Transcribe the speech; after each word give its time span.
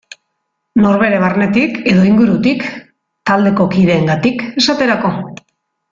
Norbere 0.85 1.19
barnetik 1.23 1.77
edo 1.93 2.07
ingurutik, 2.13 2.65
taldeko 3.31 3.69
kideengatik 3.77 4.43
esaterako. 4.63 5.13